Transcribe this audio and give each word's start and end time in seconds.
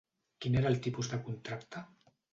Quin 0.45 0.57
era 0.61 0.71
el 0.71 0.79
tipus 0.87 1.11
de 1.13 1.19
contracte? 1.29 1.87